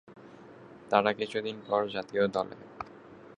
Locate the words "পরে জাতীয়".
1.67-2.23